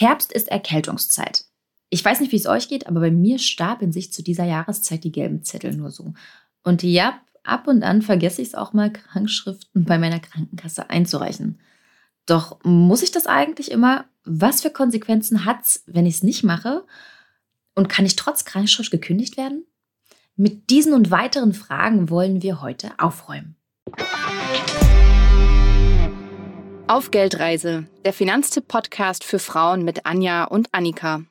[0.00, 1.44] Herbst ist Erkältungszeit.
[1.90, 5.04] Ich weiß nicht, wie es euch geht, aber bei mir stapeln sich zu dieser Jahreszeit
[5.04, 6.14] die gelben Zettel nur so.
[6.62, 11.60] Und ja, ab und an vergesse ich es auch mal, Krankschriften bei meiner Krankenkasse einzureichen.
[12.24, 14.06] Doch muss ich das eigentlich immer?
[14.24, 16.86] Was für Konsequenzen hat es, wenn ich es nicht mache?
[17.74, 19.66] Und kann ich trotz Krankschrift gekündigt werden?
[20.34, 23.54] Mit diesen und weiteren Fragen wollen wir heute aufräumen.
[26.90, 31.22] Auf Geldreise, der Finanztipp-Podcast für Frauen mit Anja und Annika.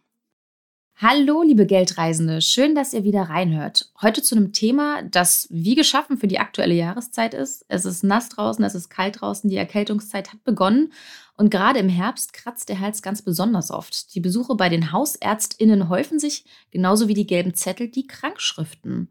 [0.96, 3.92] Hallo, liebe Geldreisende, schön, dass ihr wieder reinhört.
[4.02, 7.66] Heute zu einem Thema, das wie geschaffen für die aktuelle Jahreszeit ist.
[7.68, 10.94] Es ist nass draußen, es ist kalt draußen, die Erkältungszeit hat begonnen
[11.36, 14.16] und gerade im Herbst kratzt der Hals ganz besonders oft.
[14.16, 19.10] Die Besuche bei den HausärztInnen häufen sich, genauso wie die gelben Zettel, die Krankschriften.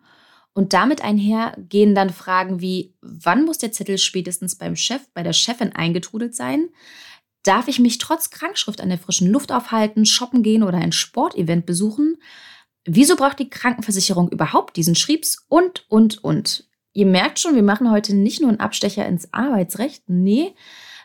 [0.59, 5.23] Und damit einher gehen dann Fragen wie, wann muss der Zettel spätestens beim Chef, bei
[5.23, 6.71] der Chefin eingetrudelt sein?
[7.45, 11.65] Darf ich mich trotz Krankschrift an der frischen Luft aufhalten, shoppen gehen oder ein Sportevent
[11.65, 12.17] besuchen?
[12.85, 15.47] Wieso braucht die Krankenversicherung überhaupt diesen Schriebs?
[15.47, 16.65] Und, und, und.
[16.93, 20.57] Ihr merkt schon, wir machen heute nicht nur einen Abstecher ins Arbeitsrecht, nee,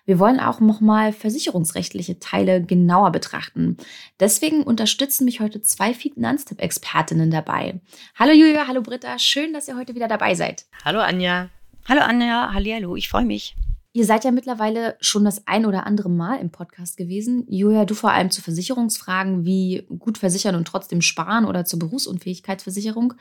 [0.05, 3.77] wir wollen auch nochmal versicherungsrechtliche Teile genauer betrachten.
[4.19, 7.79] Deswegen unterstützen mich heute zwei Finanztipp-Expertinnen dabei.
[8.15, 10.65] Hallo Julia, hallo Britta, schön, dass ihr heute wieder dabei seid.
[10.83, 11.49] Hallo Anja.
[11.87, 13.55] Hallo Anja, hallo, ich freue mich.
[13.95, 17.45] Ihr seid ja mittlerweile schon das ein oder andere Mal im Podcast gewesen.
[17.47, 23.13] Julia, du vor allem zu Versicherungsfragen wie gut versichern und trotzdem sparen oder zur Berufsunfähigkeitsversicherung.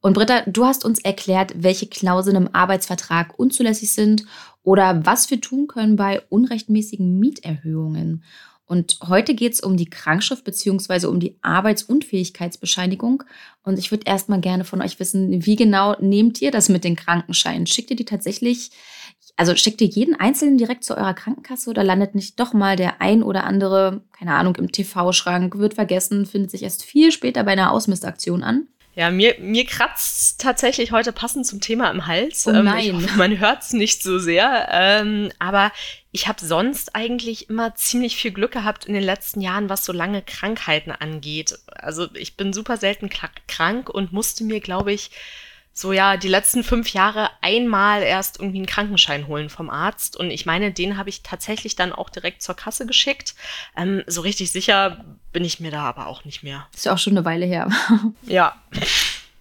[0.00, 4.24] Und Britta, du hast uns erklärt, welche Klauseln im Arbeitsvertrag unzulässig sind
[4.64, 8.24] oder was wir tun können bei unrechtmäßigen Mieterhöhungen.
[8.64, 11.06] Und heute geht es um die Krankschrift bzw.
[11.06, 13.22] um die Arbeitsunfähigkeitsbescheinigung.
[13.62, 16.96] Und ich würde erstmal gerne von euch wissen, wie genau nehmt ihr das mit den
[16.96, 17.68] Krankenscheinen?
[17.68, 18.72] Schickt ihr die tatsächlich
[19.36, 23.00] also schickt ihr jeden Einzelnen direkt zu eurer Krankenkasse oder landet nicht doch mal der
[23.02, 27.52] ein oder andere, keine Ahnung, im TV-Schrank, wird vergessen, findet sich erst viel später bei
[27.52, 28.66] einer Ausmistaktion an?
[28.96, 32.46] Ja, mir, mir kratzt tatsächlich heute passend zum Thema im Hals.
[32.46, 32.86] Oh ähm, nein.
[32.86, 34.68] Ähm, hoffe, man hört es nicht so sehr.
[34.70, 35.70] Ähm, aber
[36.12, 39.92] ich habe sonst eigentlich immer ziemlich viel Glück gehabt in den letzten Jahren, was so
[39.92, 41.58] lange Krankheiten angeht.
[41.66, 45.10] Also ich bin super selten krank und musste mir, glaube ich,
[45.78, 50.16] so ja die letzten fünf Jahre einmal erst irgendwie einen Krankenschein holen vom Arzt.
[50.16, 53.34] Und ich meine, den habe ich tatsächlich dann auch direkt zur Kasse geschickt.
[53.76, 56.66] Ähm, so richtig sicher bin ich mir da aber auch nicht mehr.
[56.74, 57.68] Ist ja auch schon eine Weile her.
[58.22, 58.56] ja.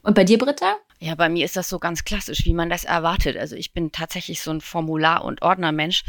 [0.03, 0.75] Und bei dir, Britta?
[0.99, 3.35] Ja, bei mir ist das so ganz klassisch, wie man das erwartet.
[3.35, 6.03] Also ich bin tatsächlich so ein Formular- und Ordnermensch.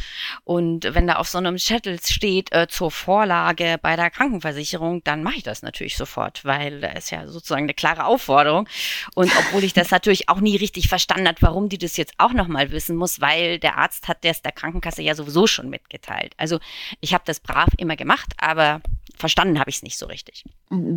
[0.45, 5.25] Und wenn da auf so einem Zettel steht äh, zur Vorlage bei der Krankenversicherung, dann
[5.25, 8.69] mache ich das natürlich sofort, weil da ist ja sozusagen eine klare Aufforderung.
[9.17, 12.33] Und obwohl ich das natürlich auch nie richtig verstanden habe, warum die das jetzt auch
[12.33, 16.33] nochmal wissen muss, weil der Arzt hat das der Krankenkasse ja sowieso schon mitgeteilt.
[16.37, 16.61] Also
[17.01, 18.81] ich habe das brav immer gemacht, aber
[19.17, 20.45] verstanden habe ich es nicht so richtig.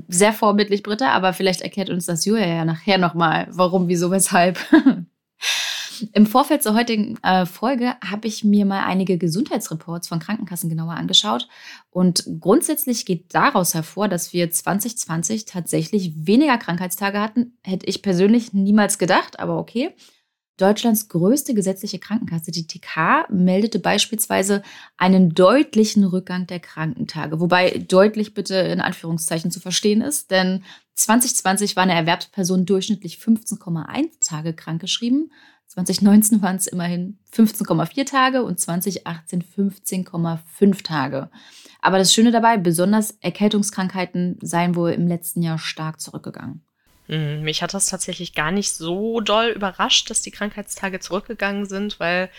[0.07, 4.59] Sehr vorbildlich, Britta, aber vielleicht erklärt uns das Julia ja nachher nochmal, warum, wieso, weshalb.
[6.13, 10.93] Im Vorfeld zur heutigen äh, Folge habe ich mir mal einige Gesundheitsreports von Krankenkassen genauer
[10.93, 11.47] angeschaut.
[11.89, 17.57] Und grundsätzlich geht daraus hervor, dass wir 2020 tatsächlich weniger Krankheitstage hatten.
[17.63, 19.93] Hätte ich persönlich niemals gedacht, aber okay.
[20.59, 24.61] Deutschlands größte gesetzliche Krankenkasse, die TK, meldete beispielsweise
[24.97, 30.63] einen deutlichen Rückgang der Krankentage, wobei deutlich bitte in Anführungszeichen zu verstehen ist, denn
[30.95, 35.31] 2020 war eine Erwerbsperson durchschnittlich 15,1 Tage krankgeschrieben.
[35.67, 41.29] 2019 waren es immerhin 15,4 Tage und 2018 15,5 Tage.
[41.81, 46.65] Aber das Schöne dabei, besonders Erkältungskrankheiten seien wohl im letzten Jahr stark zurückgegangen.
[47.09, 51.99] Mhm, mich hat das tatsächlich gar nicht so doll überrascht, dass die Krankheitstage zurückgegangen sind,
[51.99, 52.29] weil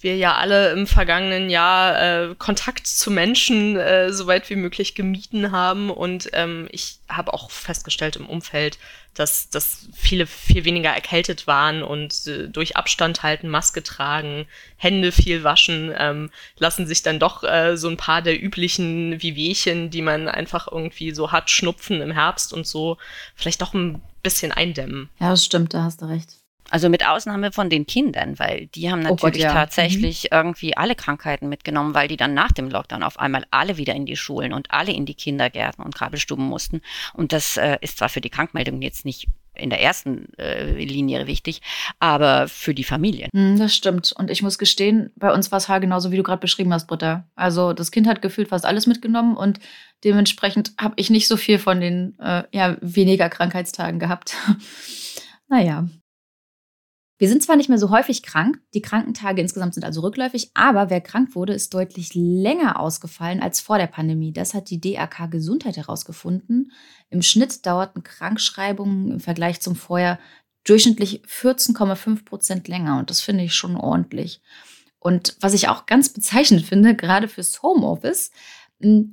[0.00, 4.94] wir ja alle im vergangenen Jahr äh, Kontakt zu Menschen äh, so weit wie möglich
[4.94, 5.90] gemieden haben.
[5.90, 8.78] Und ähm, ich habe auch festgestellt im Umfeld,
[9.12, 14.46] dass, dass viele viel weniger erkältet waren und äh, durch Abstand halten, Maske tragen,
[14.78, 19.90] Hände viel waschen, ähm, lassen sich dann doch äh, so ein paar der üblichen Wehwehchen,
[19.90, 22.96] die man einfach irgendwie so hat, Schnupfen im Herbst und so,
[23.36, 25.08] vielleicht doch ein bisschen eindämmen.
[25.20, 26.38] Ja, das stimmt, da hast du recht.
[26.70, 29.52] Also mit Ausnahme von den Kindern, weil die haben natürlich oh Gott, ja.
[29.52, 30.28] tatsächlich mhm.
[30.32, 34.06] irgendwie alle Krankheiten mitgenommen, weil die dann nach dem Lockdown auf einmal alle wieder in
[34.06, 36.80] die Schulen und alle in die Kindergärten und Krabbelstuben mussten.
[37.12, 41.26] Und das äh, ist zwar für die Krankmeldung jetzt nicht in der ersten äh, Linie
[41.26, 41.62] wichtig,
[41.98, 43.30] aber für die Familien.
[43.32, 44.12] Mhm, das stimmt.
[44.16, 46.86] Und ich muss gestehen, bei uns war es halt genauso, wie du gerade beschrieben hast,
[46.86, 47.28] Britta.
[47.34, 49.60] Also das Kind hat gefühlt fast alles mitgenommen und
[50.04, 54.36] dementsprechend habe ich nicht so viel von den äh, ja, weniger Krankheitstagen gehabt.
[55.48, 55.88] naja,
[57.16, 60.90] Wir sind zwar nicht mehr so häufig krank, die Krankentage insgesamt sind also rückläufig, aber
[60.90, 64.32] wer krank wurde, ist deutlich länger ausgefallen als vor der Pandemie.
[64.32, 66.72] Das hat die DAK Gesundheit herausgefunden.
[67.10, 70.18] Im Schnitt dauerten Krankschreibungen im Vergleich zum Vorjahr
[70.64, 74.40] durchschnittlich 14,5 Prozent länger und das finde ich schon ordentlich.
[74.98, 78.32] Und was ich auch ganz bezeichnend finde, gerade fürs Homeoffice,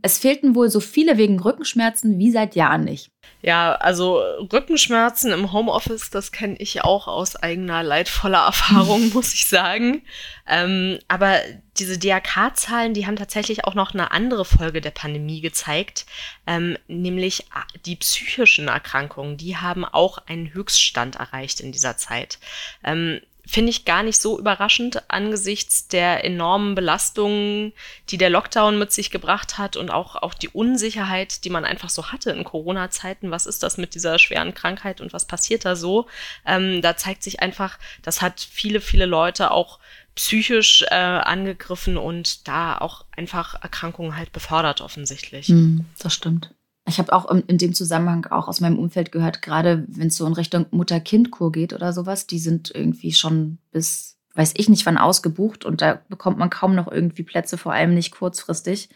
[0.01, 3.11] es fehlten wohl so viele wegen Rückenschmerzen wie seit Jahren nicht.
[3.41, 4.21] Ja, also
[4.53, 10.03] Rückenschmerzen im Homeoffice, das kenne ich auch aus eigener leidvoller Erfahrung, muss ich sagen.
[10.47, 11.39] Ähm, aber
[11.77, 16.05] diese DRK-Zahlen, die haben tatsächlich auch noch eine andere Folge der Pandemie gezeigt,
[16.45, 17.45] ähm, nämlich
[17.85, 19.37] die psychischen Erkrankungen.
[19.37, 22.37] Die haben auch einen Höchststand erreicht in dieser Zeit.
[22.83, 27.73] Ähm, finde ich gar nicht so überraschend angesichts der enormen Belastungen,
[28.09, 31.89] die der Lockdown mit sich gebracht hat und auch, auch die Unsicherheit, die man einfach
[31.89, 33.31] so hatte in Corona-Zeiten.
[33.31, 36.07] Was ist das mit dieser schweren Krankheit und was passiert da so?
[36.45, 39.79] Ähm, da zeigt sich einfach, das hat viele, viele Leute auch
[40.15, 45.49] psychisch äh, angegriffen und da auch einfach Erkrankungen halt befördert offensichtlich.
[45.49, 46.53] Mm, das stimmt.
[46.87, 50.25] Ich habe auch in dem Zusammenhang auch aus meinem Umfeld gehört, gerade wenn es so
[50.25, 54.97] in Richtung Mutter-Kind-Kur geht oder sowas, die sind irgendwie schon bis, weiß ich nicht wann,
[54.97, 58.89] ausgebucht und da bekommt man kaum noch irgendwie Plätze, vor allem nicht kurzfristig,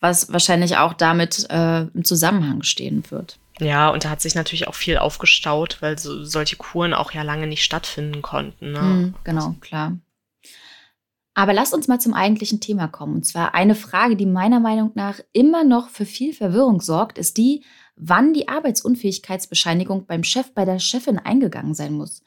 [0.00, 3.38] was wahrscheinlich auch damit äh, im Zusammenhang stehen wird.
[3.60, 7.22] Ja, und da hat sich natürlich auch viel aufgestaut, weil so, solche Kuren auch ja
[7.22, 8.72] lange nicht stattfinden konnten.
[8.72, 8.80] Ne?
[8.80, 9.98] Mhm, genau, klar.
[11.38, 13.14] Aber lasst uns mal zum eigentlichen Thema kommen.
[13.14, 17.36] Und zwar eine Frage, die meiner Meinung nach immer noch für viel Verwirrung sorgt, ist
[17.36, 17.64] die,
[17.94, 22.24] wann die Arbeitsunfähigkeitsbescheinigung beim Chef, bei der Chefin eingegangen sein muss.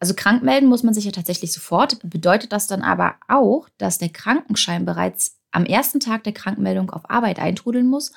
[0.00, 1.98] Also krank melden muss man sich ja tatsächlich sofort.
[2.08, 7.10] Bedeutet das dann aber auch, dass der Krankenschein bereits am ersten Tag der Krankmeldung auf
[7.10, 8.12] Arbeit eintrudeln muss?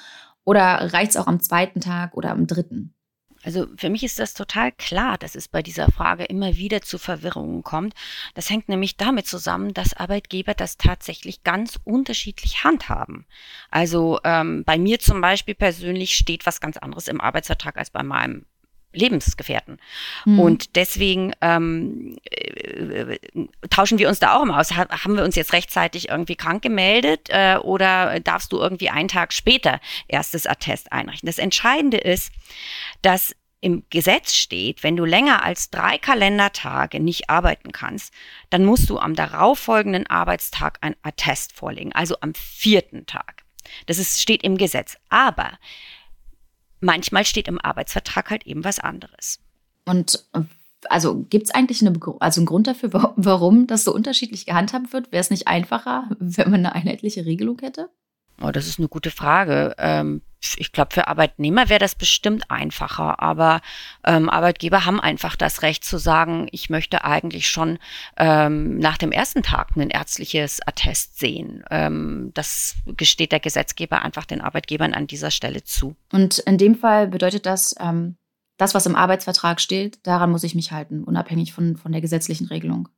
[0.45, 2.95] Oder reicht es auch am zweiten Tag oder am dritten?
[3.43, 6.97] Also für mich ist das total klar, dass es bei dieser Frage immer wieder zu
[6.97, 7.93] Verwirrungen kommt.
[8.33, 13.25] Das hängt nämlich damit zusammen, dass Arbeitgeber das tatsächlich ganz unterschiedlich handhaben.
[13.69, 18.03] Also ähm, bei mir zum Beispiel persönlich steht was ganz anderes im Arbeitsvertrag als bei
[18.03, 18.45] meinem
[18.93, 19.79] Lebensgefährten.
[20.25, 20.39] Mhm.
[20.39, 23.17] Und deswegen ähm, äh,
[23.69, 24.75] tauschen wir uns da auch immer aus.
[24.75, 29.33] haben wir uns jetzt rechtzeitig irgendwie krank gemeldet äh, oder darfst du irgendwie einen Tag
[29.33, 31.27] später erstes Attest einrichten?
[31.27, 32.31] Das Entscheidende ist,
[33.01, 38.13] dass im Gesetz steht, wenn du länger als drei Kalendertage nicht arbeiten kannst,
[38.49, 43.43] dann musst du am darauffolgenden Arbeitstag ein Attest vorlegen, also am vierten Tag.
[43.87, 44.97] Das ist, steht im Gesetz.
[45.09, 45.57] Aber
[46.79, 49.39] manchmal steht im Arbeitsvertrag halt eben was anderes.
[49.85, 50.25] Und
[50.89, 55.11] also gibt es eigentlich eine, also einen Grund dafür, warum das so unterschiedlich gehandhabt wird?
[55.11, 57.89] Wäre es nicht einfacher, wenn man eine einheitliche Regelung hätte?
[58.41, 59.75] Oh, das ist eine gute Frage.
[59.79, 60.21] Ähm,
[60.57, 63.61] ich glaube, für Arbeitnehmer wäre das bestimmt einfacher, aber
[64.03, 67.79] ähm, Arbeitgeber haben einfach das Recht zu sagen, ich möchte eigentlich schon
[68.17, 71.63] ähm, nach dem ersten Tag ein ärztliches Attest sehen.
[71.71, 75.95] Ähm, das gesteht der Gesetzgeber einfach den Arbeitgebern an dieser Stelle zu.
[76.11, 78.17] Und in dem Fall bedeutet das, ähm,
[78.57, 82.47] das, was im Arbeitsvertrag steht, daran muss ich mich halten, unabhängig von, von der gesetzlichen
[82.47, 82.89] Regelung.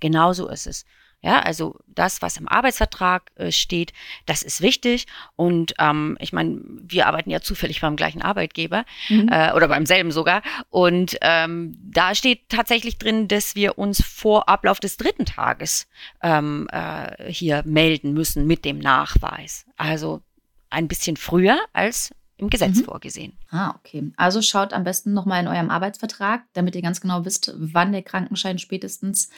[0.00, 0.84] Genau so ist es.
[1.22, 3.92] Ja, also das, was im Arbeitsvertrag äh, steht,
[4.26, 5.06] das ist wichtig.
[5.34, 9.28] Und ähm, ich meine, wir arbeiten ja zufällig beim gleichen Arbeitgeber mhm.
[9.30, 10.42] äh, oder beim selben sogar.
[10.70, 15.88] Und ähm, da steht tatsächlich drin, dass wir uns vor Ablauf des dritten Tages
[16.22, 19.66] ähm, äh, hier melden müssen mit dem Nachweis.
[19.76, 20.22] Also
[20.70, 22.84] ein bisschen früher als im Gesetz mhm.
[22.84, 23.32] vorgesehen.
[23.50, 24.12] Ah, okay.
[24.16, 28.02] Also schaut am besten nochmal in eurem Arbeitsvertrag, damit ihr ganz genau wisst, wann der
[28.02, 29.30] Krankenschein spätestens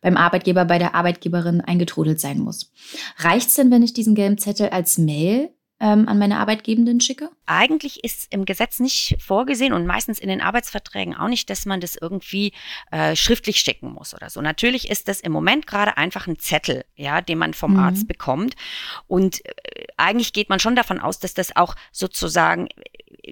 [0.00, 2.72] beim Arbeitgeber, bei der Arbeitgeberin eingetrudelt sein muss.
[3.18, 7.30] Reicht es denn, wenn ich diesen gelben Zettel als Mail ähm, an meine Arbeitgebenden schicke?
[7.44, 11.80] Eigentlich ist im Gesetz nicht vorgesehen und meistens in den Arbeitsverträgen auch nicht, dass man
[11.80, 12.52] das irgendwie
[12.90, 14.40] äh, schriftlich schicken muss oder so.
[14.40, 17.80] Natürlich ist das im Moment gerade einfach ein Zettel, ja, den man vom mhm.
[17.80, 18.56] Arzt bekommt.
[19.06, 22.68] Und äh, eigentlich geht man schon davon aus, dass das auch sozusagen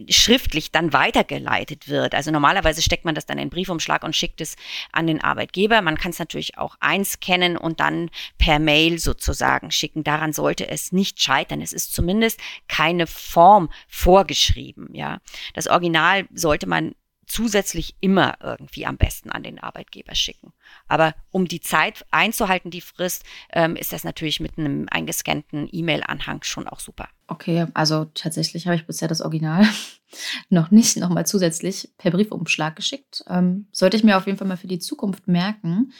[0.08, 2.14] schriftlich dann weitergeleitet wird.
[2.14, 4.56] Also normalerweise steckt man das dann in Briefumschlag und schickt es
[4.92, 5.82] an den Arbeitgeber.
[5.82, 10.04] Man kann es natürlich auch einscannen und dann per Mail sozusagen schicken.
[10.04, 11.60] Daran sollte es nicht scheitern.
[11.60, 12.33] Es ist zumindest
[12.68, 14.88] keine Form vorgeschrieben.
[14.92, 15.20] Ja,
[15.54, 16.94] das Original sollte man
[17.26, 20.52] zusätzlich immer irgendwie am besten an den Arbeitgeber schicken.
[20.88, 26.42] Aber um die Zeit einzuhalten, die Frist, ähm, ist das natürlich mit einem eingescannten E-Mail-Anhang
[26.42, 27.08] schon auch super.
[27.26, 29.66] Okay, also tatsächlich habe ich bisher das Original
[30.50, 33.24] noch nicht nochmal zusätzlich per Briefumschlag geschickt.
[33.28, 35.92] Ähm, sollte ich mir auf jeden Fall mal für die Zukunft merken.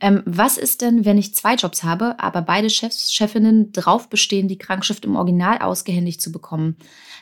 [0.00, 4.48] Ähm, was ist denn, wenn ich zwei Jobs habe, aber beide Chefs, Chefinnen drauf bestehen,
[4.48, 6.76] die Krankschrift im Original ausgehändigt zu bekommen?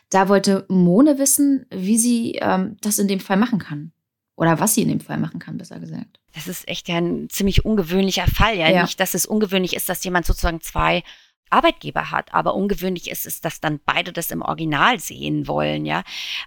[0.08, 3.92] Da wollte Mone wissen, wie sie ähm, das in dem Fall machen kann.
[4.36, 6.18] Oder was sie in dem Fall machen kann, besser gesagt.
[6.34, 8.56] Das ist echt ja ein ziemlich ungewöhnlicher Fall.
[8.56, 8.82] Ja, ja.
[8.82, 11.04] nicht, dass es ungewöhnlich ist, dass jemand sozusagen zwei
[11.50, 12.32] Arbeitgeber hat.
[12.34, 15.86] Aber ungewöhnlich ist es, dass dann beide das im Original sehen wollen.
[15.86, 16.02] Ja,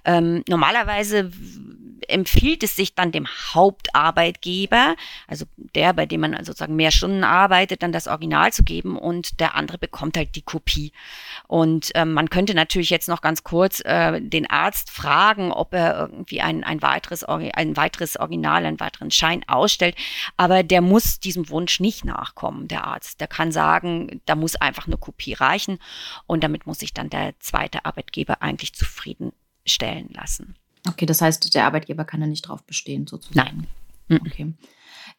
[0.05, 1.31] ähm, normalerweise
[2.07, 4.95] empfiehlt es sich dann dem Hauptarbeitgeber,
[5.27, 5.45] also
[5.75, 9.55] der, bei dem man sozusagen mehr Stunden arbeitet, dann das Original zu geben und der
[9.55, 10.91] andere bekommt halt die Kopie.
[11.47, 15.99] Und ähm, man könnte natürlich jetzt noch ganz kurz äh, den Arzt fragen, ob er
[15.99, 19.95] irgendwie ein, ein, weiteres, ein weiteres Original, einen weiteren Schein ausstellt.
[20.35, 23.21] Aber der muss diesem Wunsch nicht nachkommen, der Arzt.
[23.21, 25.79] Der kann sagen, da muss einfach eine Kopie reichen
[26.25, 30.55] und damit muss sich dann der zweite Arbeitgeber eigentlich zufriedenstellen lassen.
[30.87, 33.67] Okay, das heißt, der Arbeitgeber kann da nicht drauf bestehen, sozusagen.
[34.07, 34.21] Nein.
[34.25, 34.53] Okay.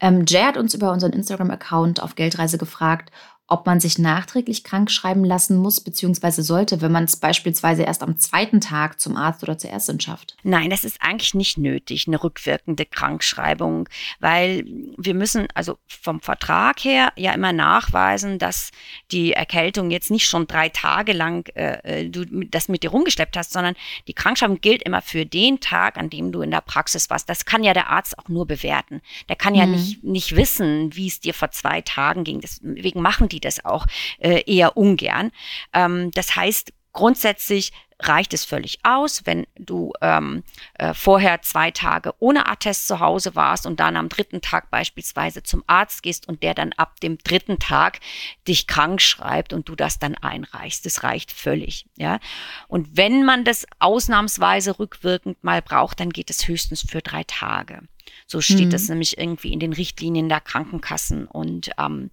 [0.00, 3.10] Ähm, Jay hat uns über unseren Instagram-Account auf Geldreise gefragt,
[3.50, 6.42] ob man sich nachträglich krank schreiben lassen muss bzw.
[6.42, 10.36] sollte, wenn man es beispielsweise erst am zweiten Tag zum Arzt oder zur Ärztin schafft?
[10.42, 13.88] Nein, das ist eigentlich nicht nötig, eine rückwirkende Krankschreibung,
[14.20, 14.66] weil
[14.98, 18.70] wir müssen also vom Vertrag her ja immer nachweisen, dass
[19.10, 23.36] die Erkältung jetzt nicht schon drei Tage lang äh, äh du das mit dir rumgeschleppt
[23.36, 23.74] hast, sondern
[24.08, 27.30] die Krankschreibung gilt immer für den Tag, an dem du in der Praxis warst.
[27.30, 29.00] Das kann ja der Arzt auch nur bewerten.
[29.30, 29.72] Der kann ja mhm.
[29.72, 32.40] nicht, nicht wissen, wie es dir vor zwei Tagen ging.
[32.40, 33.86] Deswegen machen die die das auch
[34.18, 35.30] äh, eher ungern.
[35.72, 42.14] Ähm, das heißt, grundsätzlich reicht es völlig aus, wenn du ähm, äh, vorher zwei Tage
[42.20, 46.42] ohne Attest zu Hause warst und dann am dritten Tag beispielsweise zum Arzt gehst und
[46.42, 47.98] der dann ab dem dritten Tag
[48.46, 50.86] dich krank schreibt und du das dann einreichst.
[50.86, 51.86] Das reicht völlig.
[51.96, 52.20] Ja?
[52.68, 57.80] Und wenn man das ausnahmsweise rückwirkend mal braucht, dann geht es höchstens für drei Tage.
[58.26, 58.70] So steht mhm.
[58.70, 62.10] das nämlich irgendwie in den Richtlinien der Krankenkassen und ähm,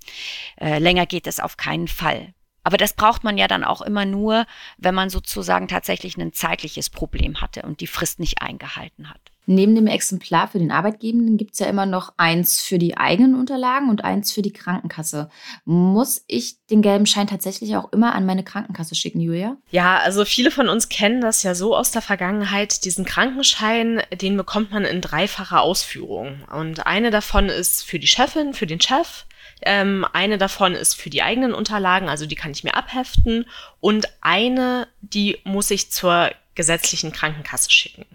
[0.60, 2.34] äh, länger geht es auf keinen Fall.
[2.64, 4.48] Aber das braucht man ja dann auch immer nur,
[4.78, 9.35] wenn man sozusagen tatsächlich ein zeitliches Problem hatte und die Frist nicht eingehalten hat.
[9.46, 13.36] Neben dem Exemplar für den Arbeitgebenden gibt es ja immer noch eins für die eigenen
[13.36, 15.30] Unterlagen und eins für die Krankenkasse.
[15.66, 19.58] Muss ich den gelben Schein tatsächlich auch immer an meine Krankenkasse schicken, Julia?
[19.70, 22.86] Ja, also viele von uns kennen das ja so aus der Vergangenheit.
[22.86, 26.44] Diesen Krankenschein, den bekommt man in dreifacher Ausführung.
[26.52, 29.26] Und eine davon ist für die Chefin, für den Chef.
[29.62, 33.46] Ähm, eine davon ist für die eigenen Unterlagen, also die kann ich mir abheften.
[33.80, 38.06] Und eine, die muss ich zur gesetzlichen Krankenkasse schicken.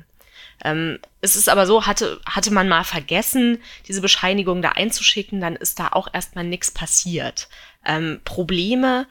[0.64, 5.56] Ähm, es ist aber so, hatte, hatte man mal vergessen, diese Bescheinigung da einzuschicken, dann
[5.56, 7.48] ist da auch erstmal nichts passiert.
[7.84, 9.06] Ähm, Probleme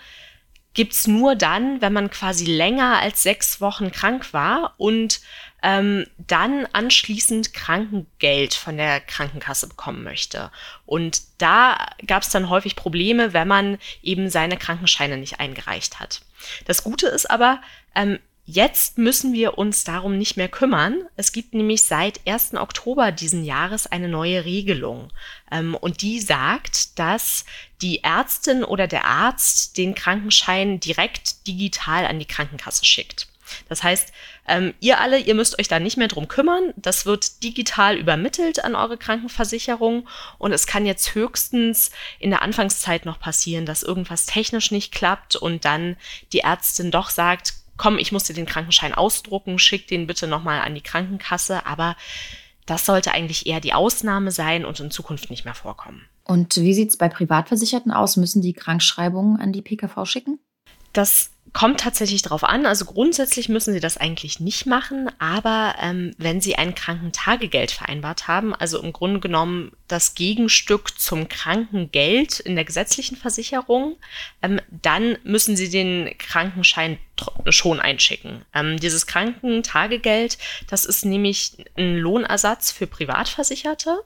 [0.73, 5.21] gibt's nur dann, wenn man quasi länger als sechs Wochen krank war und
[5.61, 10.51] ähm, dann anschließend Krankengeld von der Krankenkasse bekommen möchte.
[10.85, 16.21] Und da gab es dann häufig Probleme, wenn man eben seine Krankenscheine nicht eingereicht hat.
[16.65, 17.61] Das Gute ist aber,
[17.95, 18.19] ähm,
[18.51, 21.03] Jetzt müssen wir uns darum nicht mehr kümmern.
[21.15, 22.55] Es gibt nämlich seit 1.
[22.55, 25.11] Oktober diesen Jahres eine neue Regelung.
[25.51, 27.45] Ähm, und die sagt, dass
[27.83, 33.27] die Ärztin oder der Arzt den Krankenschein direkt digital an die Krankenkasse schickt.
[33.67, 34.11] Das heißt,
[34.47, 36.73] ähm, ihr alle, ihr müsst euch da nicht mehr drum kümmern.
[36.75, 40.07] Das wird digital übermittelt an eure Krankenversicherung
[40.39, 45.35] und es kann jetzt höchstens in der Anfangszeit noch passieren, dass irgendwas technisch nicht klappt
[45.35, 45.97] und dann
[46.33, 50.61] die Ärztin doch sagt, komm, ich muss dir den Krankenschein ausdrucken, schick den bitte nochmal
[50.61, 51.95] an die Krankenkasse, aber
[52.67, 56.05] das sollte eigentlich eher die Ausnahme sein und in Zukunft nicht mehr vorkommen.
[56.23, 58.17] Und wie sieht es bei Privatversicherten aus?
[58.17, 60.37] Müssen die Krankschreibungen an die PKV schicken?
[60.93, 62.65] Das kommt tatsächlich darauf an.
[62.65, 68.27] Also grundsätzlich müssen Sie das eigentlich nicht machen, aber ähm, wenn Sie ein Krankentagegeld vereinbart
[68.27, 73.95] haben, also im Grunde genommen das Gegenstück zum Krankengeld in der gesetzlichen Versicherung,
[74.41, 76.97] ähm, dann müssen Sie den Krankenschein
[77.49, 78.45] schon einschicken.
[78.53, 80.37] Ähm, dieses Krankentagegeld,
[80.67, 84.03] das ist nämlich ein Lohnersatz für Privatversicherte,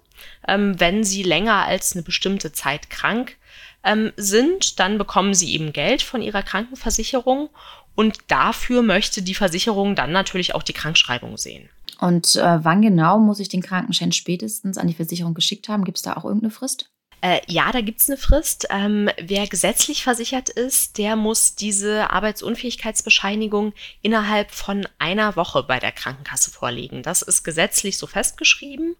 [0.47, 3.37] ähm, wenn sie länger als eine bestimmte Zeit krank
[3.83, 7.49] ähm, sind, dann bekommen sie eben Geld von ihrer Krankenversicherung
[7.95, 11.69] und dafür möchte die Versicherung dann natürlich auch die Krankschreibung sehen.
[11.99, 15.83] Und äh, wann genau muss ich den Krankenschein spätestens an die Versicherung geschickt haben?
[15.83, 16.89] Gibt es da auch irgendeine Frist?
[17.23, 18.67] Äh, ja, da gibt's eine Frist.
[18.69, 25.93] Ähm, wer gesetzlich versichert ist, der muss diese Arbeitsunfähigkeitsbescheinigung innerhalb von einer Woche bei der
[25.93, 27.01] Krankenkasse vorlegen.
[27.01, 28.97] Das ist gesetzlich so festgeschrieben.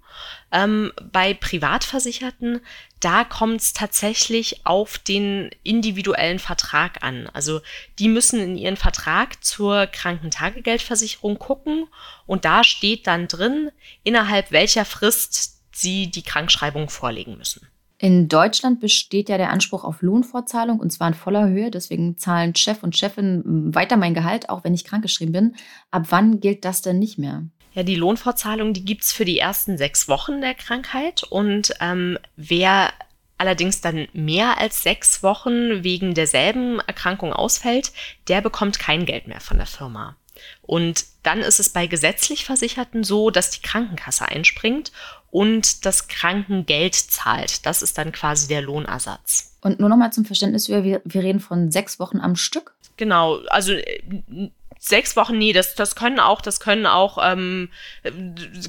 [0.53, 2.61] Ähm, bei Privatversicherten,
[3.01, 7.27] da kommt's tatsächlich auf den individuellen Vertrag an.
[7.33, 7.59] Also
[7.99, 11.87] die müssen in ihren Vertrag zur Krankentagegeldversicherung gucken
[12.25, 13.69] und da steht dann drin,
[14.03, 17.67] innerhalb welcher Frist sie die Krankschreibung vorlegen müssen.
[18.03, 21.71] In Deutschland besteht ja der Anspruch auf Lohnfortzahlung und zwar in voller Höhe.
[21.71, 23.41] Deswegen zahlen Chef und Chefin
[23.73, 25.55] weiter mein Gehalt, auch wenn ich krankgeschrieben bin.
[25.89, 27.43] Ab wann gilt das denn nicht mehr?
[27.73, 31.23] Ja, die Lohnfortzahlung, die gibt's für die ersten sechs Wochen der Krankheit.
[31.23, 32.91] Und ähm, wer
[33.37, 37.93] allerdings dann mehr als sechs Wochen wegen derselben Erkrankung ausfällt,
[38.27, 40.17] der bekommt kein Geld mehr von der Firma.
[40.61, 44.91] Und dann ist es bei gesetzlich Versicherten so, dass die Krankenkasse einspringt
[45.33, 47.65] und das Krankengeld zahlt.
[47.65, 49.57] Das ist dann quasi der Lohnersatz.
[49.61, 52.75] Und nur noch mal zum Verständnis, wir, wir reden von sechs Wochen am Stück.
[52.97, 54.51] Genau, also äh,
[54.85, 57.69] sechs Wochen, nee, das, das können auch, das können auch ähm,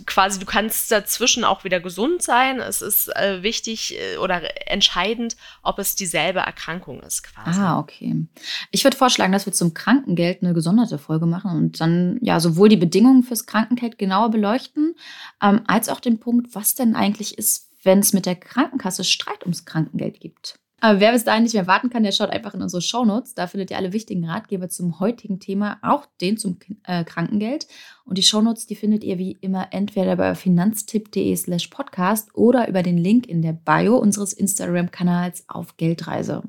[0.06, 2.60] quasi, du kannst dazwischen auch wieder gesund sein.
[2.60, 7.58] Es ist äh, wichtig äh, oder entscheidend, ob es dieselbe Erkrankung ist quasi.
[7.58, 8.26] Ah, okay.
[8.70, 12.68] Ich würde vorschlagen, dass wir zum Krankengeld eine gesonderte Folge machen und dann ja sowohl
[12.68, 14.94] die Bedingungen fürs Krankengeld genauer beleuchten,
[15.42, 19.42] ähm, als auch den Punkt, was denn eigentlich ist, wenn es mit der Krankenkasse Streit
[19.42, 20.60] ums Krankengeld gibt.
[20.84, 23.34] Aber wer bis dahin nicht mehr warten kann, der schaut einfach in unsere Shownotes.
[23.34, 27.66] Da findet ihr alle wichtigen Ratgeber zum heutigen Thema, auch den zum äh, Krankengeld.
[28.04, 32.82] Und die Shownotes, die findet ihr wie immer entweder bei finanztipp.de slash podcast oder über
[32.82, 36.42] den Link in der Bio unseres Instagram-Kanals auf Geldreise.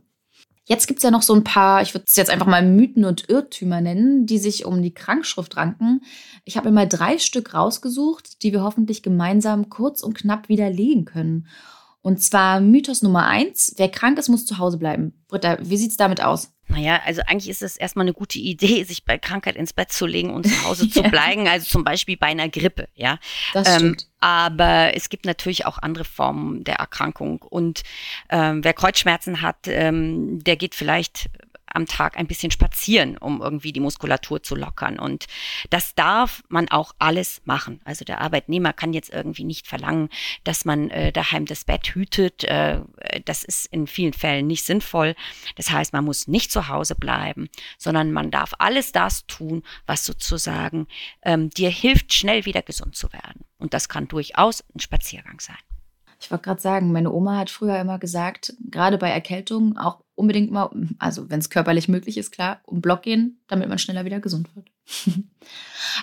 [0.65, 3.05] Jetzt gibt es ja noch so ein paar, ich würde es jetzt einfach mal Mythen
[3.05, 6.01] und Irrtümer nennen, die sich um die Krankschrift ranken.
[6.43, 11.05] Ich habe mir mal drei Stück rausgesucht, die wir hoffentlich gemeinsam kurz und knapp widerlegen
[11.05, 11.47] können.
[12.05, 15.11] Und zwar Mythos Nummer eins, wer krank ist, muss zu Hause bleiben.
[15.27, 16.53] Britta, wie sieht es damit aus?
[16.67, 20.05] Naja, also eigentlich ist es erstmal eine gute Idee, sich bei Krankheit ins Bett zu
[20.05, 21.47] legen und zu Hause zu bleiben.
[21.47, 23.17] Also zum Beispiel bei einer Grippe, ja.
[23.53, 24.07] Das ähm, stimmt.
[24.19, 27.41] Aber es gibt natürlich auch andere Formen der Erkrankung.
[27.41, 27.81] Und
[28.29, 31.31] ähm, wer Kreuzschmerzen hat, ähm, der geht vielleicht
[31.75, 34.99] am Tag ein bisschen spazieren, um irgendwie die Muskulatur zu lockern.
[34.99, 35.25] Und
[35.69, 37.81] das darf man auch alles machen.
[37.83, 40.09] Also der Arbeitnehmer kann jetzt irgendwie nicht verlangen,
[40.43, 42.43] dass man äh, daheim das Bett hütet.
[42.45, 42.81] Äh,
[43.25, 45.15] das ist in vielen Fällen nicht sinnvoll.
[45.55, 50.05] Das heißt, man muss nicht zu Hause bleiben, sondern man darf alles das tun, was
[50.05, 50.87] sozusagen
[51.23, 53.45] ähm, dir hilft, schnell wieder gesund zu werden.
[53.57, 55.57] Und das kann durchaus ein Spaziergang sein.
[56.19, 60.51] Ich wollte gerade sagen, meine Oma hat früher immer gesagt, gerade bei Erkältungen auch unbedingt
[60.51, 64.19] mal, also wenn es körperlich möglich ist, klar, um Block gehen, damit man schneller wieder
[64.19, 64.71] gesund wird.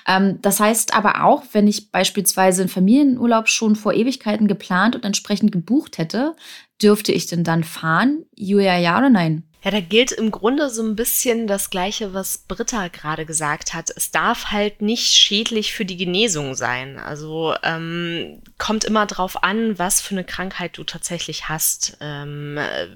[0.06, 5.04] ähm, das heißt aber auch, wenn ich beispielsweise einen Familienurlaub schon vor Ewigkeiten geplant und
[5.04, 6.34] entsprechend gebucht hätte,
[6.82, 8.24] dürfte ich denn dann fahren?
[8.34, 9.44] Julia, ja oder nein?
[9.64, 13.92] Ja, da gilt im Grunde so ein bisschen das Gleiche, was Britta gerade gesagt hat.
[13.94, 16.98] Es darf halt nicht schädlich für die Genesung sein.
[16.98, 21.96] Also ähm, kommt immer drauf an, was für eine Krankheit du tatsächlich hast.
[22.00, 22.88] Ähm, äh,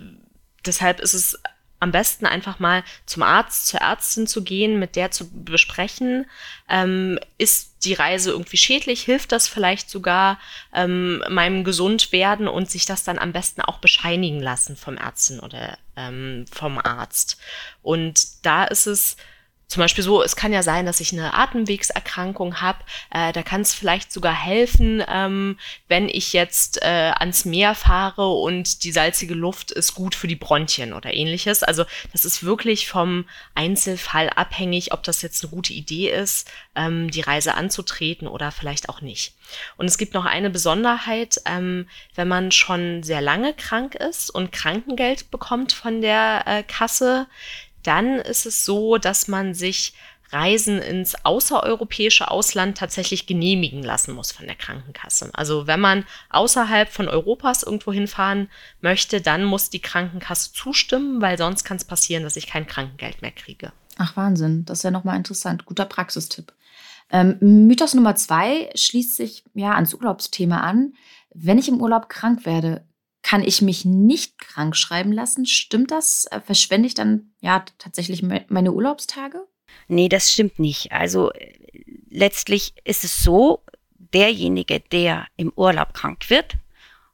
[0.67, 1.39] deshalb ist es
[1.79, 6.27] am besten einfach mal zum Arzt, zur Ärztin zu gehen, mit der zu besprechen,
[6.69, 10.39] ähm, ist die Reise irgendwie schädlich, hilft das vielleicht sogar
[10.75, 15.77] ähm, meinem Gesundwerden und sich das dann am besten auch bescheinigen lassen vom Ärztin oder
[15.97, 17.39] ähm, vom Arzt.
[17.83, 19.17] Und da ist es
[19.69, 22.79] zum Beispiel so, es kann ja sein, dass ich eine Atemwegserkrankung habe.
[23.11, 28.29] Äh, da kann es vielleicht sogar helfen, ähm, wenn ich jetzt äh, ans Meer fahre
[28.29, 31.65] und die salzige Luft ist gut für die Bronchien oder ähnliches.
[31.65, 33.25] Also das ist wirklich vom
[33.57, 38.89] Einzelfall abhängig, ob das jetzt eine gute Idee ist, ähm, die Reise anzutreten oder vielleicht
[38.89, 39.35] auch nicht.
[39.77, 44.53] Und es gibt noch eine Besonderheit, ähm, wenn man schon sehr lange krank ist und
[44.53, 47.27] Krankengeld bekommt von der äh, Kasse,
[47.87, 49.95] dann ist es so, dass man sich
[50.31, 55.31] Reisen ins außereuropäische Ausland tatsächlich genehmigen lassen muss von der Krankenkasse.
[55.35, 58.49] Also wenn man außerhalb von Europas irgendwo hinfahren
[58.81, 63.23] möchte, dann muss die Krankenkasse zustimmen, weil sonst kann es passieren, dass ich kein Krankengeld
[63.23, 63.73] mehr kriege.
[63.99, 65.65] Ach Wahnsinn, das ist ja nochmal interessant.
[65.65, 66.53] Guter Praxistipp.
[67.11, 70.95] Ähm, Mythos Nummer zwei schließt sich ja ans Urlaubsthema an.
[71.33, 72.85] Wenn ich im Urlaub krank werde,
[73.27, 75.47] kann ich mich nicht krank schreiben lassen?
[75.47, 76.27] Stimmt das?
[76.31, 79.45] Äh, verschwende ich dann ja tatsächlich meine Urlaubstage?
[79.89, 80.93] Nee, das stimmt nicht.
[80.93, 81.59] Also äh,
[82.09, 83.65] letztlich ist es so,
[83.99, 86.55] derjenige, der im Urlaub krank wird,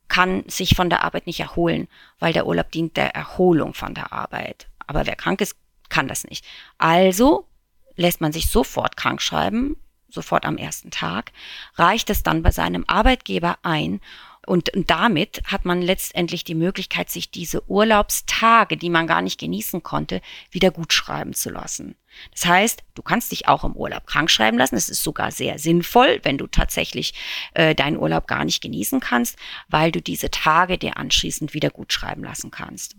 [0.08, 4.12] kann sich von der Arbeit nicht erholen, weil der Urlaub dient der Erholung von der
[4.12, 4.68] Arbeit.
[4.86, 5.56] Aber wer krank ist,
[5.88, 6.44] kann das nicht.
[6.76, 7.48] Also
[7.96, 9.78] lässt man sich sofort krank schreiben,
[10.10, 11.32] sofort am ersten Tag,
[11.76, 14.02] reicht es dann bei seinem Arbeitgeber ein
[14.46, 19.82] und, damit hat man letztendlich die Möglichkeit, sich diese Urlaubstage, die man gar nicht genießen
[19.82, 21.94] konnte, wieder gut schreiben zu lassen.
[22.32, 24.74] Das heißt, du kannst dich auch im Urlaub krank schreiben lassen.
[24.74, 27.14] Es ist sogar sehr sinnvoll, wenn du tatsächlich
[27.54, 29.36] äh, deinen Urlaub gar nicht genießen kannst,
[29.68, 32.96] weil du diese Tage dir anschließend wieder gut schreiben lassen kannst.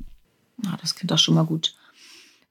[0.64, 1.76] Ja, das klingt doch schon mal gut.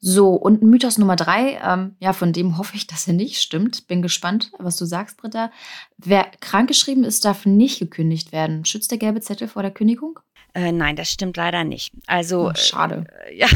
[0.05, 3.87] So, und Mythos Nummer drei, ähm, ja, von dem hoffe ich, dass er nicht stimmt.
[3.87, 5.53] Bin gespannt, was du sagst, Britta.
[5.97, 8.65] Wer krankgeschrieben ist, darf nicht gekündigt werden.
[8.65, 10.19] Schützt der gelbe Zettel vor der Kündigung?
[10.55, 11.93] Äh, nein, das stimmt leider nicht.
[12.09, 13.07] Also oh, schade.
[13.29, 13.47] Äh, ja,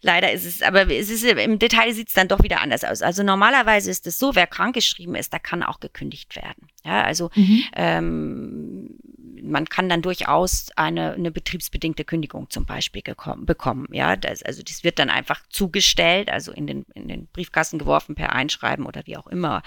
[0.00, 3.02] leider ist es, aber es ist im Detail sieht es dann doch wieder anders aus.
[3.02, 6.68] Also normalerweise ist es so, wer krankgeschrieben ist, da kann auch gekündigt werden.
[6.84, 7.64] Ja, also mhm.
[7.74, 8.98] ähm,
[9.42, 13.86] man kann dann durchaus eine, eine betriebsbedingte Kündigung zum Beispiel gekommen, bekommen.
[13.92, 18.14] Ja, das, also das wird dann einfach zugestellt, also in den, in den Briefkasten geworfen
[18.14, 19.62] per Einschreiben oder wie auch immer.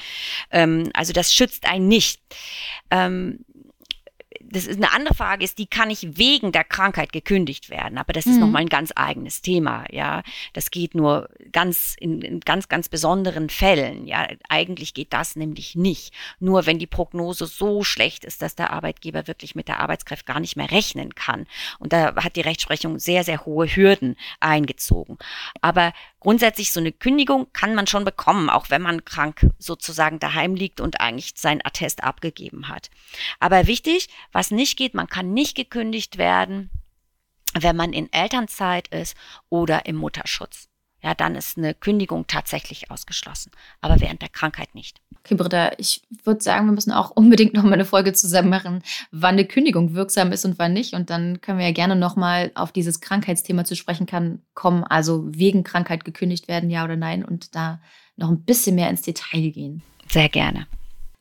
[0.51, 2.21] Ähm, also das schützt einen nicht.
[2.91, 3.45] Ähm,
[4.53, 8.13] das ist eine andere Frage ist, die kann ich wegen der Krankheit gekündigt werden, aber
[8.13, 8.41] das ist mhm.
[8.41, 10.21] nochmal ein ganz eigenes Thema, ja.
[10.53, 14.27] Das geht nur ganz in, in, ganz ganz besonderen Fällen, ja.
[14.49, 16.13] Eigentlich geht das nämlich nicht.
[16.39, 20.39] Nur wenn die Prognose so schlecht ist, dass der Arbeitgeber wirklich mit der Arbeitskraft gar
[20.39, 21.47] nicht mehr rechnen kann
[21.79, 25.17] und da hat die Rechtsprechung sehr sehr hohe Hürden eingezogen.
[25.61, 30.55] Aber grundsätzlich so eine Kündigung kann man schon bekommen, auch wenn man krank sozusagen daheim
[30.55, 32.89] liegt und eigentlich sein Attest abgegeben hat.
[33.39, 36.69] Aber wichtig, was nicht geht, man kann nicht gekündigt werden,
[37.53, 39.15] wenn man in Elternzeit ist
[39.49, 40.69] oder im Mutterschutz.
[41.03, 43.51] Ja, dann ist eine Kündigung tatsächlich ausgeschlossen,
[43.81, 45.01] aber während der Krankheit nicht.
[45.19, 48.81] Okay, Britta, ich würde sagen, wir müssen auch unbedingt noch mal eine Folge zusammen machen,
[49.11, 50.93] wann eine Kündigung wirksam ist und wann nicht.
[50.93, 54.85] Und dann können wir ja gerne noch mal auf dieses Krankheitsthema zu sprechen kann, kommen.
[54.85, 57.81] Also wegen Krankheit gekündigt werden, ja oder nein, und da
[58.15, 59.83] noch ein bisschen mehr ins Detail gehen.
[60.09, 60.67] Sehr gerne.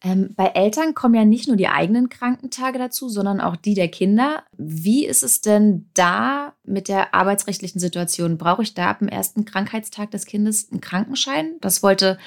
[0.05, 3.89] Ähm, bei Eltern kommen ja nicht nur die eigenen Krankentage dazu, sondern auch die der
[3.89, 4.43] Kinder.
[4.57, 8.37] Wie ist es denn da mit der arbeitsrechtlichen Situation?
[8.37, 11.57] Brauche ich da ab dem ersten Krankheitstag des Kindes einen Krankenschein?
[11.61, 12.19] Das wollte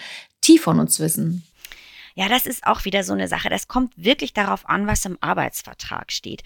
[0.42, 1.44] T von uns wissen.
[2.16, 3.50] Ja, das ist auch wieder so eine Sache.
[3.50, 6.44] Das kommt wirklich darauf an, was im Arbeitsvertrag steht.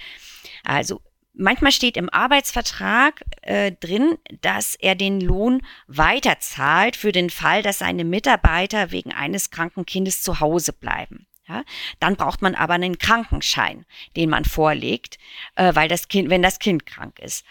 [0.63, 1.01] Also
[1.33, 7.79] manchmal steht im Arbeitsvertrag äh, drin, dass er den Lohn weiterzahlt für den Fall, dass
[7.79, 11.25] seine Mitarbeiter wegen eines kranken Kindes zu Hause bleiben.
[11.49, 11.63] Ja,
[11.99, 13.85] dann braucht man aber einen Krankenschein,
[14.15, 15.17] den man vorlegt,
[15.55, 17.43] äh, weil das Kind, wenn das Kind krank ist.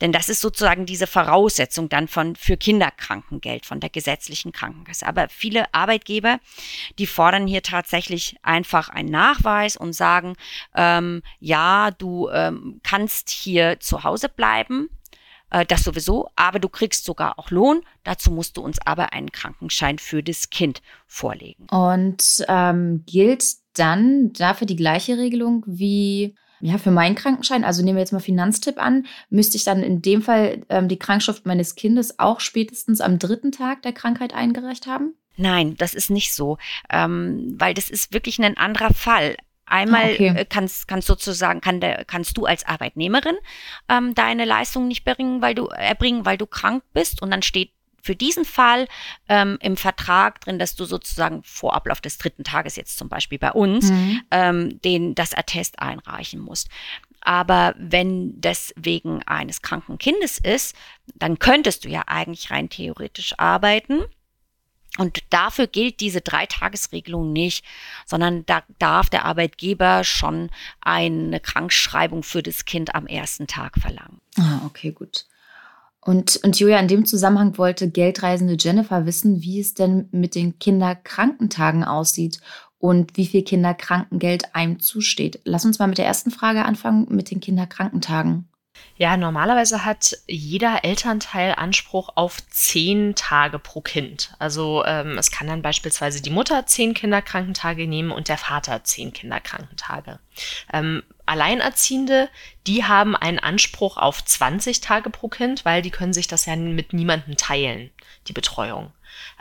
[0.00, 5.06] Denn das ist sozusagen diese Voraussetzung dann von für Kinderkrankengeld von der gesetzlichen Krankenkasse.
[5.06, 6.40] Aber viele Arbeitgeber,
[6.98, 10.36] die fordern hier tatsächlich einfach einen Nachweis und sagen,
[10.74, 14.88] ähm, ja, du ähm, kannst hier zu Hause bleiben
[15.54, 17.82] äh, das sowieso, aber du kriegst sogar auch Lohn.
[18.02, 21.66] Dazu musst du uns aber einen Krankenschein für das Kind vorlegen.
[21.70, 27.96] Und ähm, gilt dann dafür die gleiche Regelung wie ja, für meinen Krankenschein, also nehmen
[27.96, 31.74] wir jetzt mal Finanztipp an, müsste ich dann in dem Fall ähm, die Krankschrift meines
[31.74, 35.14] Kindes auch spätestens am dritten Tag der Krankheit eingereicht haben?
[35.36, 36.58] Nein, das ist nicht so,
[36.90, 39.36] ähm, weil das ist wirklich ein anderer Fall.
[39.66, 40.28] Einmal okay.
[40.28, 43.36] Äh, kannst, kannst sozusagen, kann der, kannst du als Arbeitnehmerin
[43.88, 47.70] ähm, deine Leistung nicht bringen, weil du erbringen, weil du krank bist und dann steht
[48.02, 48.86] für diesen Fall
[49.30, 53.38] ähm, im Vertrag drin, dass du sozusagen vor Ablauf des dritten Tages jetzt zum Beispiel
[53.38, 54.20] bei uns mhm.
[54.30, 56.68] ähm, den das Attest einreichen musst.
[57.22, 60.76] Aber wenn das wegen eines kranken Kindes ist,
[61.14, 64.02] dann könntest du ja eigentlich rein theoretisch arbeiten
[64.98, 67.64] und dafür gilt diese Dreitagesregelung nicht,
[68.06, 74.20] sondern da darf der Arbeitgeber schon eine Krankschreibung für das Kind am ersten Tag verlangen.
[74.38, 75.26] Ah, okay, gut.
[76.00, 80.58] Und, und Julia, in dem Zusammenhang wollte Geldreisende Jennifer wissen, wie es denn mit den
[80.58, 82.40] Kinderkrankentagen aussieht
[82.78, 85.40] und wie viel Kinderkrankengeld einem zusteht.
[85.44, 88.46] Lass uns mal mit der ersten Frage anfangen, mit den Kinderkrankentagen.
[88.96, 94.34] Ja, normalerweise hat jeder Elternteil Anspruch auf zehn Tage pro Kind.
[94.38, 99.12] Also ähm, es kann dann beispielsweise die Mutter zehn Kinderkrankentage nehmen und der Vater zehn
[99.12, 100.20] Kinderkrankentage.
[100.72, 102.28] Ähm, Alleinerziehende,
[102.68, 106.54] die haben einen Anspruch auf 20 Tage pro Kind, weil die können sich das ja
[106.54, 107.90] mit niemandem teilen,
[108.28, 108.92] die Betreuung.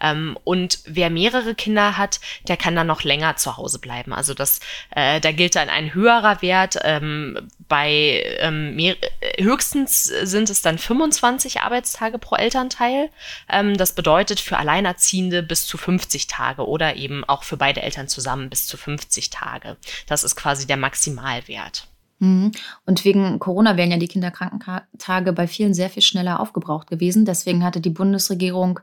[0.01, 4.13] Ähm, und wer mehrere Kinder hat, der kann dann noch länger zu Hause bleiben.
[4.13, 4.59] Also das,
[4.91, 6.77] äh, da gilt dann ein höherer Wert.
[6.83, 8.95] Ähm, bei ähm, mehr,
[9.39, 13.09] höchstens sind es dann 25 Arbeitstage pro Elternteil.
[13.49, 18.07] Ähm, das bedeutet für Alleinerziehende bis zu 50 Tage oder eben auch für beide Eltern
[18.07, 19.77] zusammen bis zu 50 Tage.
[20.07, 21.87] Das ist quasi der Maximalwert.
[22.23, 22.53] Mhm.
[22.85, 27.25] Und wegen Corona wären ja die Kinderkrankentage bei vielen sehr viel schneller aufgebraucht gewesen.
[27.25, 28.79] Deswegen hatte die Bundesregierung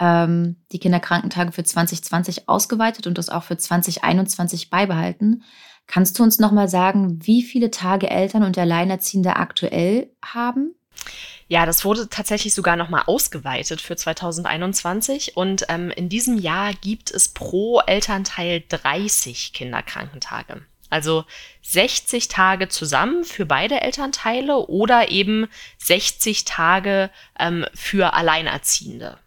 [0.00, 5.44] ähm, die Kinderkrankentage für 2020 ausgeweitet und das auch für 2021 beibehalten.
[5.86, 10.74] Kannst du uns noch mal sagen, wie viele Tage Eltern und Alleinerziehende aktuell haben?
[11.46, 17.12] Ja, das wurde tatsächlich sogar nochmal ausgeweitet für 2021 und ähm, in diesem Jahr gibt
[17.12, 20.62] es pro Elternteil 30 Kinderkrankentage.
[20.90, 21.24] Also
[21.62, 25.48] 60 Tage zusammen für beide Elternteile oder eben
[25.78, 29.18] 60 Tage ähm, für Alleinerziehende.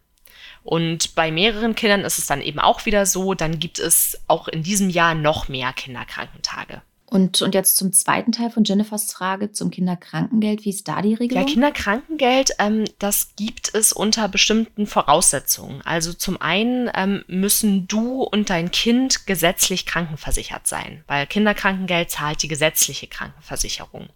[0.62, 4.48] Und bei mehreren Kindern ist es dann eben auch wieder so, dann gibt es auch
[4.48, 6.82] in diesem Jahr noch mehr Kinderkrankentage.
[7.14, 10.64] Und, und jetzt zum zweiten Teil von Jennifers Frage zum Kinderkrankengeld.
[10.64, 11.46] Wie ist da die Regelung?
[11.46, 15.80] Ja, Kinderkrankengeld, ähm, das gibt es unter bestimmten Voraussetzungen.
[15.84, 22.42] Also zum einen ähm, müssen du und dein Kind gesetzlich krankenversichert sein, weil Kinderkrankengeld zahlt
[22.42, 24.08] die gesetzliche Krankenversicherung.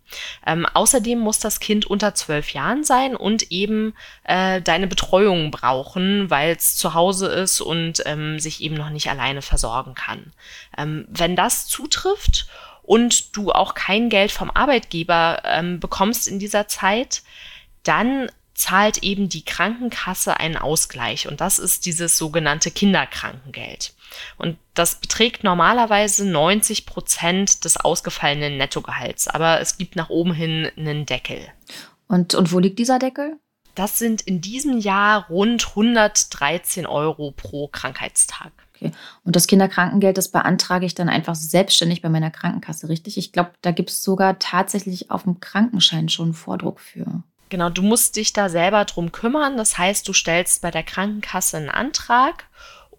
[0.44, 6.30] Ähm, außerdem muss das Kind unter zwölf Jahren sein und eben äh, deine Betreuung brauchen,
[6.30, 10.32] weil es zu Hause ist und ähm, sich eben noch nicht alleine versorgen kann.
[10.76, 12.48] Ähm, wenn das zutrifft,
[12.88, 17.22] und du auch kein Geld vom Arbeitgeber ähm, bekommst in dieser Zeit,
[17.82, 23.92] dann zahlt eben die Krankenkasse einen Ausgleich und das ist dieses sogenannte Kinderkrankengeld.
[24.38, 30.70] Und das beträgt normalerweise 90 Prozent des ausgefallenen Nettogehalts, aber es gibt nach oben hin
[30.78, 31.46] einen Deckel.
[32.08, 33.38] Und, und wo liegt dieser Deckel?
[33.74, 38.52] Das sind in diesem Jahr rund 113 Euro pro Krankheitstag.
[38.80, 38.92] Okay.
[39.24, 43.18] Und das Kinderkrankengeld, das beantrage ich dann einfach selbstständig bei meiner Krankenkasse, richtig?
[43.18, 47.22] Ich glaube, da gibt es sogar tatsächlich auf dem Krankenschein schon einen Vordruck für.
[47.48, 49.56] Genau, du musst dich da selber drum kümmern.
[49.56, 52.44] Das heißt, du stellst bei der Krankenkasse einen Antrag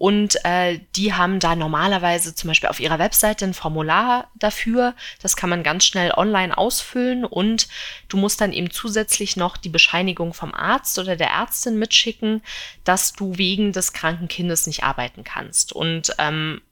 [0.00, 4.94] und äh, die haben da normalerweise zum Beispiel auf ihrer Webseite ein Formular dafür.
[5.20, 7.68] Das kann man ganz schnell online ausfüllen und
[8.08, 12.40] du musst dann eben zusätzlich noch die Bescheinigung vom Arzt oder der Ärztin mitschicken,
[12.82, 15.74] dass du wegen des kranken Kindes nicht arbeiten kannst.
[15.74, 16.62] Und ähm,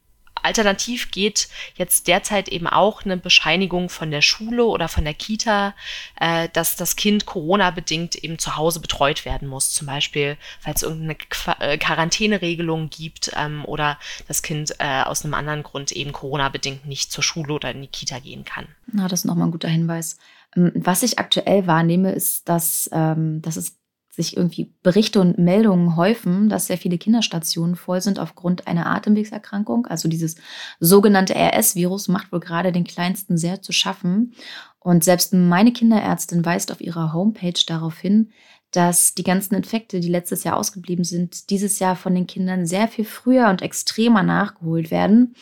[0.43, 5.75] Alternativ geht jetzt derzeit eben auch eine Bescheinigung von der Schule oder von der Kita,
[6.21, 9.73] äh, dass das Kind Corona-bedingt eben zu Hause betreut werden muss.
[9.73, 11.17] Zum Beispiel, es irgendeine
[11.61, 17.11] äh, Quarantäneregelung gibt ähm, oder das Kind äh, aus einem anderen Grund eben Corona-bedingt nicht
[17.11, 18.67] zur Schule oder in die Kita gehen kann.
[18.87, 20.19] Na, das ist nochmal ein guter Hinweis.
[20.57, 23.78] Ähm, was ich aktuell wahrnehme, ist, dass, ähm, dass es
[24.19, 29.87] sich irgendwie Berichte und Meldungen häufen, dass sehr viele Kinderstationen voll sind aufgrund einer Atemwegserkrankung.
[29.87, 30.37] Also dieses
[30.81, 34.35] sogenannte RS-Virus macht wohl gerade den Kleinsten sehr zu schaffen.
[34.81, 38.33] Und selbst meine Kinderärztin weist auf ihrer Homepage darauf hin,
[38.73, 42.89] dass die ganzen Infekte, die letztes Jahr ausgeblieben sind, dieses Jahr von den Kindern sehr
[42.89, 45.35] viel früher und extremer nachgeholt werden.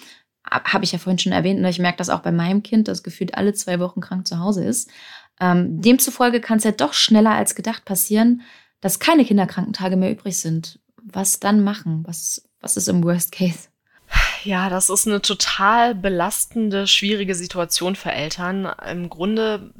[0.48, 3.02] Habe ich ja vorhin schon erwähnt, und ich merke das auch bei meinem Kind, das
[3.02, 4.90] gefühlt alle zwei Wochen krank zu Hause ist.
[5.40, 8.42] Ähm, demzufolge kann es ja doch schneller als gedacht passieren,
[8.80, 12.04] dass keine Kinderkrankentage mehr übrig sind, was dann machen?
[12.06, 13.68] Was, was ist im Worst Case?
[14.44, 18.70] Ja, das ist eine total belastende, schwierige Situation für Eltern.
[18.88, 19.72] Im Grunde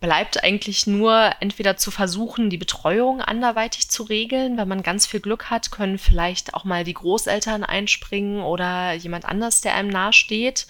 [0.00, 4.56] bleibt eigentlich nur entweder zu versuchen, die Betreuung anderweitig zu regeln.
[4.56, 9.24] Wenn man ganz viel Glück hat, können vielleicht auch mal die Großeltern einspringen oder jemand
[9.24, 10.66] anders, der einem nahesteht.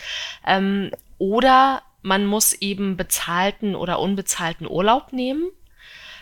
[0.46, 5.48] Ähm, oder man muss eben bezahlten oder unbezahlten Urlaub nehmen.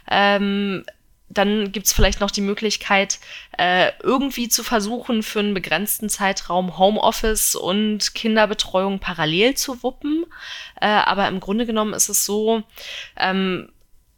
[0.08, 0.84] Ähm,
[1.28, 3.18] dann gibt es vielleicht noch die Möglichkeit,
[3.58, 10.24] äh, irgendwie zu versuchen, für einen begrenzten Zeitraum Homeoffice und Kinderbetreuung parallel zu wuppen.
[10.80, 12.62] Äh, aber im Grunde genommen ist es so,
[13.16, 13.68] ähm,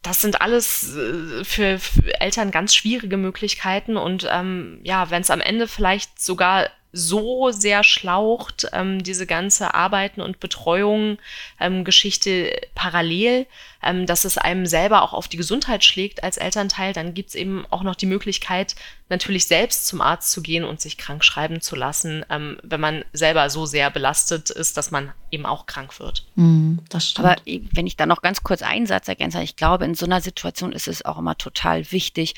[0.02, 5.30] das sind alles äh, für, für, Eltern ganz schwierige Möglichkeiten und ähm, ja, wenn es
[5.30, 11.18] am Ende vielleicht sogar so sehr schlaucht, ähm, diese ganze Arbeiten und Betreuung
[11.60, 13.46] ähm, Geschichte parallel,
[13.82, 17.34] ähm, dass es einem selber auch auf die Gesundheit schlägt als Elternteil, dann gibt es
[17.34, 18.74] eben auch noch die Möglichkeit,
[19.10, 23.04] natürlich selbst zum Arzt zu gehen und sich krank schreiben zu lassen, ähm, wenn man
[23.12, 26.26] selber so sehr belastet ist, dass man eben auch krank wird.
[26.36, 27.26] Mm, das stimmt.
[27.26, 30.20] Aber wenn ich da noch ganz kurz einen Satz ergänze, ich glaube, in so einer
[30.20, 32.34] Situation ist es auch immer total wichtig,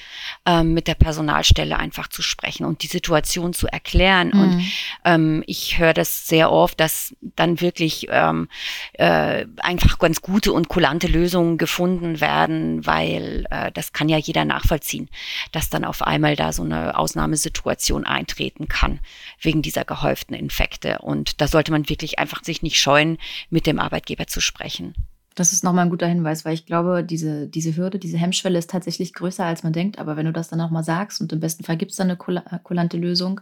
[0.47, 4.31] ähm, mit der Personalstelle einfach zu sprechen und die Situation zu erklären.
[4.33, 4.41] Mm.
[4.41, 4.65] Und
[5.05, 8.49] ähm, ich höre das sehr oft, dass dann wirklich ähm,
[8.95, 14.45] äh, einfach ganz gute und kulante Lösungen gefunden werden, weil äh, das kann ja jeder
[14.45, 15.09] nachvollziehen,
[15.53, 19.01] dass dann auf einmal da so eine Ausnahmesituation eintreten kann
[19.41, 20.99] wegen dieser gehäuften Infekte.
[20.99, 24.95] Und da sollte man wirklich einfach sich nicht scheuen, mit dem Arbeitgeber zu sprechen.
[25.35, 28.71] Das ist nochmal ein guter Hinweis, weil ich glaube, diese, diese Hürde, diese Hemmschwelle ist
[28.71, 29.99] tatsächlich größer, als man denkt.
[29.99, 32.19] Aber wenn du das dann nochmal sagst und im besten Fall gibt es dann eine
[32.63, 33.41] kulante Lösung,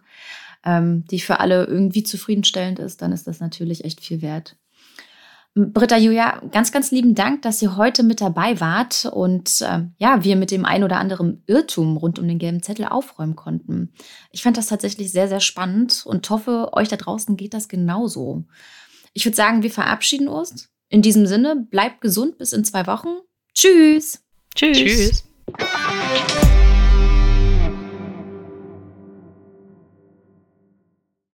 [0.65, 4.57] ähm, die für alle irgendwie zufriedenstellend ist, dann ist das natürlich echt viel wert.
[5.59, 10.23] Britta Julia, ganz, ganz lieben Dank, dass ihr heute mit dabei wart und äh, ja,
[10.23, 13.93] wir mit dem ein oder anderen Irrtum rund um den gelben Zettel aufräumen konnten.
[14.31, 18.45] Ich fand das tatsächlich sehr, sehr spannend und hoffe, euch da draußen geht das genauso.
[19.15, 20.69] Ich würde sagen, wir verabschieden uns.
[20.91, 23.09] In diesem Sinne, bleibt gesund bis in zwei Wochen.
[23.53, 24.23] Tschüss.
[24.55, 24.79] Tschüss.
[24.79, 25.25] Tschüss.